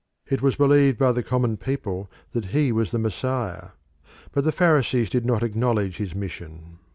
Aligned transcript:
It 0.25 0.41
was 0.41 0.55
believed 0.55 0.97
by 0.97 1.11
the 1.11 1.21
common 1.21 1.57
people 1.57 2.09
that 2.31 2.45
he 2.45 2.71
was 2.71 2.89
the 2.89 2.97
Messiah. 2.97 3.67
But 4.31 4.43
the 4.45 4.51
Pharisees 4.51 5.11
did 5.11 5.27
not 5.27 5.43
acknowledge 5.43 5.97
his 5.97 6.15
mission. 6.15 6.79